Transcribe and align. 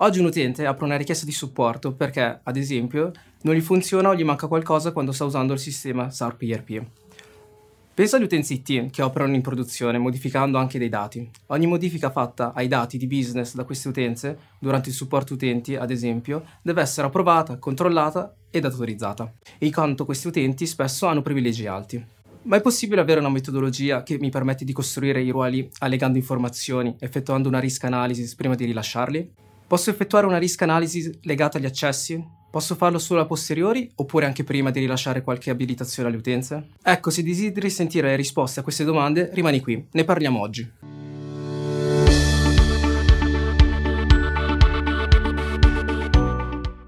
Oggi 0.00 0.20
un 0.20 0.26
utente 0.26 0.64
apre 0.64 0.84
una 0.84 0.96
richiesta 0.96 1.24
di 1.24 1.32
supporto 1.32 1.92
perché, 1.92 2.38
ad 2.40 2.56
esempio, 2.56 3.10
non 3.42 3.56
gli 3.56 3.60
funziona 3.60 4.10
o 4.10 4.14
gli 4.14 4.22
manca 4.22 4.46
qualcosa 4.46 4.92
quando 4.92 5.10
sta 5.10 5.24
usando 5.24 5.54
il 5.54 5.58
sistema 5.58 6.08
SARP 6.08 6.42
IRP. 6.42 6.86
Pensa 7.94 8.16
agli 8.16 8.22
utenti 8.22 8.52
IT 8.52 8.90
che 8.90 9.02
operano 9.02 9.34
in 9.34 9.42
produzione, 9.42 9.98
modificando 9.98 10.56
anche 10.56 10.78
dei 10.78 10.88
dati. 10.88 11.28
Ogni 11.46 11.66
modifica 11.66 12.12
fatta 12.12 12.52
ai 12.54 12.68
dati 12.68 12.96
di 12.96 13.08
business 13.08 13.56
da 13.56 13.64
queste 13.64 13.88
utenze, 13.88 14.38
durante 14.60 14.90
il 14.90 14.94
supporto 14.94 15.34
utenti, 15.34 15.74
ad 15.74 15.90
esempio, 15.90 16.44
deve 16.62 16.80
essere 16.80 17.08
approvata, 17.08 17.58
controllata 17.58 18.36
ed 18.50 18.66
autorizzata, 18.66 19.32
in 19.58 19.72
quanto 19.72 20.04
questi 20.04 20.28
utenti 20.28 20.64
spesso 20.66 21.06
hanno 21.06 21.22
privilegi 21.22 21.66
alti. 21.66 22.06
Ma 22.42 22.56
è 22.56 22.60
possibile 22.60 23.00
avere 23.00 23.18
una 23.18 23.30
metodologia 23.30 24.04
che 24.04 24.16
mi 24.20 24.30
permette 24.30 24.64
di 24.64 24.72
costruire 24.72 25.20
i 25.20 25.30
ruoli 25.30 25.68
allegando 25.78 26.18
informazioni, 26.18 26.94
effettuando 27.00 27.48
una 27.48 27.58
risk 27.58 27.82
analysis 27.82 28.36
prima 28.36 28.54
di 28.54 28.64
rilasciarli? 28.64 29.46
Posso 29.68 29.90
effettuare 29.90 30.24
una 30.24 30.38
risk 30.38 30.62
analysis 30.62 31.10
legata 31.24 31.58
agli 31.58 31.66
accessi? 31.66 32.18
Posso 32.50 32.74
farlo 32.74 32.98
solo 32.98 33.20
a 33.20 33.26
posteriori 33.26 33.92
oppure 33.96 34.24
anche 34.24 34.42
prima 34.42 34.70
di 34.70 34.80
rilasciare 34.80 35.20
qualche 35.20 35.50
abilitazione 35.50 36.08
alle 36.08 36.16
utenze? 36.16 36.68
Ecco, 36.82 37.10
se 37.10 37.22
desideri 37.22 37.68
sentire 37.68 38.08
le 38.08 38.16
risposte 38.16 38.60
a 38.60 38.62
queste 38.62 38.84
domande, 38.84 39.28
rimani 39.34 39.60
qui, 39.60 39.86
ne 39.90 40.04
parliamo 40.04 40.40
oggi. 40.40 40.72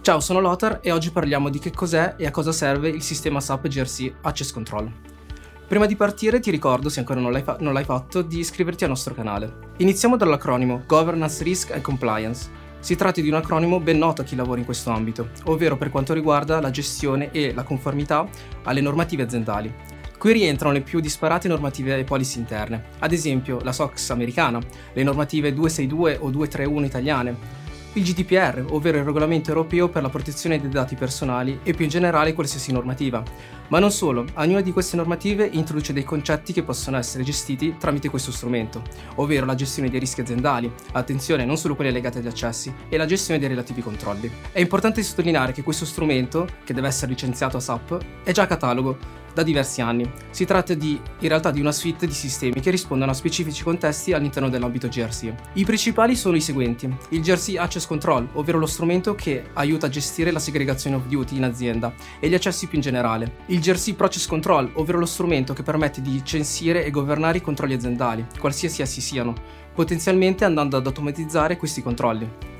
Ciao, 0.00 0.18
sono 0.18 0.40
Lothar 0.40 0.80
e 0.82 0.90
oggi 0.90 1.12
parliamo 1.12 1.50
di 1.50 1.60
che 1.60 1.70
cos'è 1.70 2.16
e 2.18 2.26
a 2.26 2.32
cosa 2.32 2.50
serve 2.50 2.88
il 2.88 3.02
sistema 3.02 3.38
SAP 3.38 3.68
GRC 3.68 4.14
Access 4.22 4.50
Control. 4.50 4.92
Prima 5.68 5.86
di 5.86 5.94
partire 5.94 6.40
ti 6.40 6.50
ricordo, 6.50 6.88
se 6.88 6.98
ancora 6.98 7.20
non 7.20 7.30
l'hai, 7.30 7.42
fa- 7.42 7.56
non 7.60 7.72
l'hai 7.72 7.84
fatto, 7.84 8.20
di 8.20 8.40
iscriverti 8.40 8.82
al 8.82 8.90
nostro 8.90 9.14
canale. 9.14 9.72
Iniziamo 9.76 10.16
dall'acronimo 10.16 10.82
Governance 10.88 11.42
Risk 11.44 11.70
and 11.70 11.82
Compliance 11.82 12.62
si 12.84 12.96
tratta 12.96 13.22
di 13.22 13.28
un 13.28 13.34
acronimo 13.34 13.80
ben 13.80 13.96
noto 13.96 14.20
a 14.20 14.24
chi 14.24 14.36
lavora 14.36 14.58
in 14.58 14.66
questo 14.66 14.90
ambito, 14.90 15.30
ovvero 15.44 15.78
per 15.78 15.88
quanto 15.88 16.12
riguarda 16.12 16.60
la 16.60 16.68
gestione 16.68 17.30
e 17.30 17.54
la 17.54 17.62
conformità 17.62 18.28
alle 18.64 18.82
normative 18.82 19.22
aziendali. 19.22 19.72
Qui 20.18 20.32
rientrano 20.34 20.74
le 20.74 20.82
più 20.82 21.00
disparate 21.00 21.48
normative 21.48 21.96
e 21.96 22.04
policy 22.04 22.40
interne, 22.40 22.84
ad 22.98 23.12
esempio 23.12 23.58
la 23.62 23.72
SOX 23.72 24.10
americana, 24.10 24.60
le 24.92 25.02
normative 25.02 25.54
262 25.54 26.18
o 26.20 26.28
231 26.28 26.84
italiane, 26.84 27.36
il 27.94 28.04
GDPR, 28.04 28.64
ovvero 28.70 28.98
il 28.98 29.04
regolamento 29.04 29.50
europeo 29.50 29.88
per 29.88 30.02
la 30.02 30.08
protezione 30.08 30.60
dei 30.60 30.68
dati 30.68 30.94
personali 30.94 31.60
e 31.62 31.72
più 31.74 31.84
in 31.84 31.90
generale 31.90 32.32
qualsiasi 32.32 32.72
normativa. 32.72 33.22
Ma 33.68 33.78
non 33.78 33.90
solo, 33.90 34.24
ognuna 34.34 34.60
di 34.60 34.72
queste 34.72 34.96
normative 34.96 35.48
introduce 35.50 35.92
dei 35.92 36.04
concetti 36.04 36.52
che 36.52 36.62
possono 36.62 36.96
essere 36.96 37.24
gestiti 37.24 37.76
tramite 37.78 38.08
questo 38.10 38.32
strumento, 38.32 38.82
ovvero 39.16 39.46
la 39.46 39.54
gestione 39.54 39.88
dei 39.88 40.00
rischi 40.00 40.20
aziendali, 40.20 40.70
attenzione 40.92 41.44
non 41.44 41.56
solo 41.56 41.74
quelli 41.74 41.92
legati 41.92 42.18
agli 42.18 42.26
accessi, 42.26 42.72
e 42.88 42.96
la 42.96 43.06
gestione 43.06 43.40
dei 43.40 43.48
relativi 43.48 43.80
controlli. 43.80 44.30
È 44.52 44.60
importante 44.60 45.02
sottolineare 45.02 45.52
che 45.52 45.62
questo 45.62 45.84
strumento, 45.84 46.46
che 46.64 46.74
deve 46.74 46.88
essere 46.88 47.10
licenziato 47.10 47.56
a 47.56 47.60
SAP, 47.60 47.98
è 48.22 48.32
già 48.32 48.42
a 48.42 48.46
catalogo 48.46 49.22
da 49.34 49.42
diversi 49.42 49.80
anni. 49.80 50.10
Si 50.30 50.44
tratta 50.44 50.72
di, 50.74 50.98
in 51.18 51.28
realtà 51.28 51.50
di 51.50 51.60
una 51.60 51.72
suite 51.72 52.06
di 52.06 52.12
sistemi 52.12 52.60
che 52.60 52.70
rispondono 52.70 53.10
a 53.10 53.14
specifici 53.14 53.62
contesti 53.62 54.12
all'interno 54.12 54.48
dell'ambito 54.48 54.88
GRC. 54.88 55.34
I 55.54 55.64
principali 55.64 56.16
sono 56.16 56.36
i 56.36 56.40
seguenti. 56.40 56.92
Il 57.10 57.20
GRC 57.20 57.56
Access 57.58 57.86
Control, 57.86 58.28
ovvero 58.34 58.58
lo 58.58 58.66
strumento 58.66 59.14
che 59.14 59.44
aiuta 59.54 59.86
a 59.86 59.90
gestire 59.90 60.30
la 60.30 60.38
segregazione 60.38 60.96
of 60.96 61.06
duty 61.06 61.36
in 61.36 61.44
azienda 61.44 61.92
e 62.20 62.28
gli 62.28 62.34
accessi 62.34 62.66
più 62.66 62.76
in 62.76 62.82
generale. 62.82 63.36
Il 63.46 63.60
GRC 63.60 63.94
Process 63.94 64.26
Control, 64.26 64.70
ovvero 64.74 64.98
lo 64.98 65.06
strumento 65.06 65.52
che 65.52 65.62
permette 65.62 66.00
di 66.00 66.22
censire 66.24 66.84
e 66.84 66.90
governare 66.90 67.38
i 67.38 67.42
controlli 67.42 67.74
aziendali, 67.74 68.24
qualsiasi 68.38 68.82
essi 68.82 69.00
siano, 69.00 69.34
potenzialmente 69.74 70.44
andando 70.44 70.76
ad 70.76 70.86
automatizzare 70.86 71.56
questi 71.56 71.82
controlli 71.82 72.52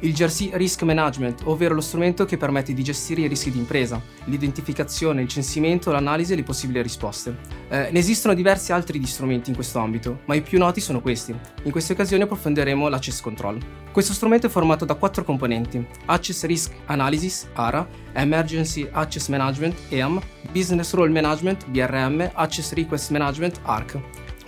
il 0.00 0.12
GRC 0.12 0.50
Risk 0.52 0.82
Management, 0.82 1.42
ovvero 1.44 1.74
lo 1.74 1.80
strumento 1.80 2.24
che 2.24 2.36
permette 2.36 2.72
di 2.72 2.82
gestire 2.82 3.22
i 3.22 3.26
rischi 3.26 3.50
di 3.50 3.58
impresa, 3.58 4.00
l'identificazione, 4.24 5.22
il 5.22 5.28
censimento, 5.28 5.90
l'analisi 5.90 6.32
e 6.32 6.36
le 6.36 6.42
possibili 6.42 6.80
risposte. 6.82 7.36
Eh, 7.68 7.90
ne 7.90 7.98
esistono 7.98 8.34
diversi 8.34 8.72
altri 8.72 9.04
strumenti 9.06 9.50
in 9.50 9.56
questo 9.56 9.78
ambito, 9.78 10.20
ma 10.26 10.34
i 10.34 10.42
più 10.42 10.58
noti 10.58 10.80
sono 10.80 11.00
questi. 11.00 11.34
In 11.64 11.70
queste 11.70 11.92
occasioni 11.92 12.22
approfondiremo 12.22 12.88
l'Access 12.88 13.20
Control. 13.20 13.58
Questo 13.92 14.12
strumento 14.12 14.46
è 14.46 14.50
formato 14.50 14.84
da 14.84 14.94
quattro 14.94 15.24
componenti: 15.24 15.84
Access 16.06 16.44
Risk 16.44 16.72
Analysis, 16.86 17.48
ARA, 17.54 17.86
Emergency 18.12 18.88
Access 18.90 19.28
Management, 19.28 19.76
EAM, 19.88 20.20
Business 20.52 20.92
Role 20.94 21.10
Management, 21.10 21.66
BRM, 21.68 22.30
Access 22.34 22.72
Request 22.72 23.10
Management, 23.10 23.60
ARC. 23.62 24.00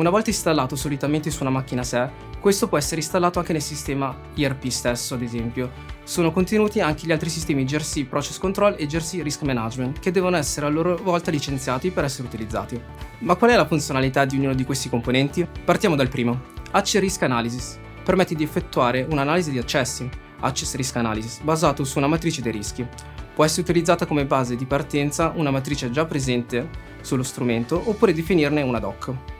Una 0.00 0.08
volta 0.08 0.30
installato 0.30 0.76
solitamente 0.76 1.30
su 1.30 1.42
una 1.42 1.50
macchina 1.50 1.82
SE, 1.82 2.10
questo 2.40 2.68
può 2.68 2.78
essere 2.78 3.02
installato 3.02 3.38
anche 3.38 3.52
nel 3.52 3.60
sistema 3.60 4.16
ERP 4.34 4.68
stesso, 4.68 5.12
ad 5.12 5.20
esempio. 5.20 5.70
Sono 6.04 6.32
contenuti 6.32 6.80
anche 6.80 7.06
gli 7.06 7.12
altri 7.12 7.28
sistemi 7.28 7.66
GRC 7.66 8.06
Process 8.06 8.38
Control 8.38 8.76
e 8.78 8.86
GRC 8.86 9.20
Risk 9.22 9.42
Management, 9.42 9.98
che 9.98 10.10
devono 10.10 10.38
essere 10.38 10.64
a 10.64 10.70
loro 10.70 10.96
volta 10.96 11.30
licenziati 11.30 11.90
per 11.90 12.04
essere 12.04 12.26
utilizzati. 12.26 12.80
Ma 13.18 13.34
qual 13.34 13.50
è 13.50 13.56
la 13.56 13.66
funzionalità 13.66 14.24
di 14.24 14.38
ognuno 14.38 14.54
di 14.54 14.64
questi 14.64 14.88
componenti? 14.88 15.46
Partiamo 15.66 15.96
dal 15.96 16.08
primo. 16.08 16.44
Access 16.70 17.02
Risk 17.02 17.22
Analysis. 17.24 17.78
Permette 18.02 18.34
di 18.34 18.42
effettuare 18.42 19.06
un'analisi 19.06 19.50
di 19.50 19.58
accessi, 19.58 20.08
Access 20.40 20.76
Risk 20.76 20.96
Analysis, 20.96 21.40
basato 21.40 21.84
su 21.84 21.98
una 21.98 22.06
matrice 22.06 22.40
dei 22.40 22.52
rischi. 22.52 22.86
Può 23.34 23.44
essere 23.44 23.60
utilizzata 23.60 24.06
come 24.06 24.24
base 24.24 24.56
di 24.56 24.64
partenza 24.64 25.30
una 25.36 25.50
matrice 25.50 25.90
già 25.90 26.06
presente 26.06 26.70
sullo 27.02 27.22
strumento 27.22 27.82
oppure 27.84 28.14
definirne 28.14 28.62
una 28.62 28.78
doc. 28.78 29.38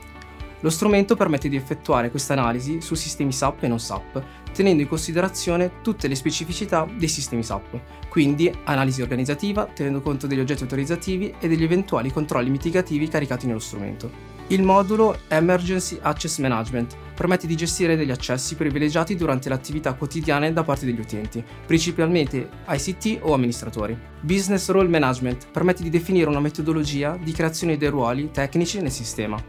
Lo 0.61 0.69
strumento 0.69 1.15
permette 1.15 1.49
di 1.49 1.55
effettuare 1.55 2.11
questa 2.11 2.33
analisi 2.33 2.81
su 2.81 2.93
sistemi 2.93 3.31
SAP 3.31 3.63
e 3.63 3.67
non 3.67 3.79
SAP, 3.79 4.23
tenendo 4.53 4.83
in 4.83 4.87
considerazione 4.87 5.81
tutte 5.81 6.07
le 6.07 6.13
specificità 6.13 6.87
dei 6.97 7.07
sistemi 7.07 7.41
SAP, 7.41 7.79
quindi 8.09 8.53
analisi 8.65 9.01
organizzativa, 9.01 9.65
tenendo 9.65 10.01
conto 10.01 10.27
degli 10.27 10.39
oggetti 10.39 10.61
autorizzativi 10.61 11.33
e 11.39 11.47
degli 11.47 11.63
eventuali 11.63 12.11
controlli 12.11 12.51
mitigativi 12.51 13.07
caricati 13.07 13.47
nello 13.47 13.59
strumento. 13.59 14.29
Il 14.47 14.61
modulo 14.61 15.17
Emergency 15.29 15.97
Access 15.99 16.37
Management 16.37 16.95
permette 17.15 17.47
di 17.47 17.55
gestire 17.55 17.95
degli 17.95 18.11
accessi 18.11 18.55
privilegiati 18.55 19.15
durante 19.15 19.49
le 19.49 19.55
attività 19.55 19.93
quotidiane 19.93 20.53
da 20.53 20.63
parte 20.63 20.85
degli 20.85 20.99
utenti, 20.99 21.43
principalmente 21.65 22.49
ICT 22.67 23.19
o 23.21 23.33
amministratori. 23.33 23.97
Business 24.19 24.69
Role 24.69 24.89
Management 24.89 25.47
permette 25.51 25.81
di 25.81 25.89
definire 25.89 26.29
una 26.29 26.41
metodologia 26.41 27.17
di 27.19 27.31
creazione 27.31 27.77
dei 27.77 27.89
ruoli 27.89 28.29
tecnici 28.29 28.79
nel 28.81 28.91
sistema 28.91 29.41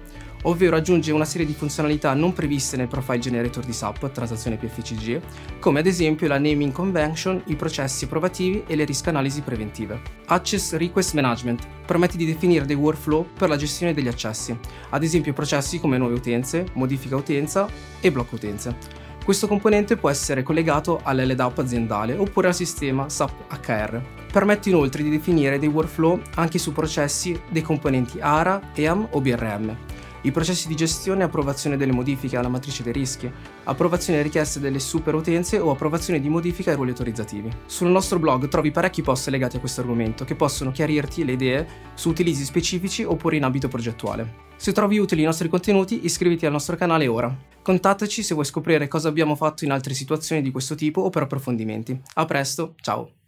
ovvero 0.42 0.76
aggiunge 0.76 1.12
una 1.12 1.24
serie 1.24 1.46
di 1.46 1.52
funzionalità 1.52 2.14
non 2.14 2.32
previste 2.32 2.76
nel 2.76 2.88
profile 2.88 3.18
generator 3.18 3.64
di 3.64 3.72
SAP, 3.72 4.10
transazione 4.10 4.56
PFCG, 4.56 5.20
come 5.58 5.80
ad 5.80 5.86
esempio 5.86 6.28
la 6.28 6.38
naming 6.38 6.72
convention, 6.72 7.42
i 7.46 7.56
processi 7.56 8.04
approvativi 8.04 8.64
e 8.66 8.76
le 8.76 8.84
risk 8.84 9.08
analisi 9.08 9.40
preventive. 9.42 10.00
Access 10.26 10.74
Request 10.74 11.14
Management 11.14 11.66
permette 11.86 12.16
di 12.16 12.26
definire 12.26 12.64
dei 12.64 12.76
workflow 12.76 13.26
per 13.36 13.48
la 13.48 13.56
gestione 13.56 13.94
degli 13.94 14.08
accessi, 14.08 14.56
ad 14.90 15.02
esempio 15.02 15.32
processi 15.32 15.78
come 15.78 15.98
nuove 15.98 16.14
utenze, 16.14 16.66
modifica 16.74 17.16
utenza 17.16 17.68
e 18.00 18.10
blocco 18.10 18.34
utenze. 18.34 19.00
Questo 19.24 19.46
componente 19.46 19.96
può 19.96 20.10
essere 20.10 20.42
collegato 20.42 20.98
all'LDAP 21.00 21.58
aziendale 21.58 22.16
oppure 22.16 22.48
al 22.48 22.56
sistema 22.56 23.08
SAP 23.08 23.52
HR. 23.64 24.02
Permette 24.32 24.68
inoltre 24.68 25.04
di 25.04 25.10
definire 25.10 25.60
dei 25.60 25.68
workflow 25.68 26.20
anche 26.34 26.58
su 26.58 26.72
processi 26.72 27.40
dei 27.48 27.62
componenti 27.62 28.18
ARA, 28.20 28.72
EAM 28.74 29.06
o 29.12 29.20
BRM 29.20 29.76
i 30.22 30.30
processi 30.30 30.68
di 30.68 30.74
gestione 30.74 31.20
e 31.20 31.24
approvazione 31.24 31.76
delle 31.76 31.92
modifiche 31.92 32.36
alla 32.36 32.48
matrice 32.48 32.82
dei 32.82 32.92
rischi, 32.92 33.30
approvazione 33.64 34.22
richieste 34.22 34.60
delle 34.60 34.78
superutenze 34.78 35.58
o 35.58 35.70
approvazione 35.70 36.20
di 36.20 36.28
modifiche 36.28 36.70
ai 36.70 36.76
ruoli 36.76 36.90
autorizzativi. 36.90 37.50
Sul 37.66 37.88
nostro 37.88 38.18
blog 38.18 38.48
trovi 38.48 38.70
parecchi 38.70 39.02
post 39.02 39.28
legati 39.28 39.56
a 39.56 39.60
questo 39.60 39.80
argomento 39.80 40.24
che 40.24 40.34
possono 40.34 40.72
chiarirti 40.72 41.24
le 41.24 41.32
idee 41.32 41.66
su 41.94 42.08
utilizzi 42.08 42.44
specifici 42.44 43.04
oppure 43.04 43.36
in 43.36 43.44
ambito 43.44 43.68
progettuale. 43.68 44.50
Se 44.56 44.72
trovi 44.72 44.98
utili 44.98 45.22
i 45.22 45.24
nostri 45.24 45.48
contenuti, 45.48 46.04
iscriviti 46.04 46.46
al 46.46 46.52
nostro 46.52 46.76
canale 46.76 47.08
ora. 47.08 47.36
Contattaci 47.62 48.22
se 48.22 48.34
vuoi 48.34 48.46
scoprire 48.46 48.88
cosa 48.88 49.08
abbiamo 49.08 49.34
fatto 49.34 49.64
in 49.64 49.72
altre 49.72 49.94
situazioni 49.94 50.42
di 50.42 50.50
questo 50.50 50.74
tipo 50.74 51.00
o 51.00 51.10
per 51.10 51.22
approfondimenti. 51.22 52.00
A 52.14 52.24
presto, 52.24 52.74
ciao! 52.80 53.21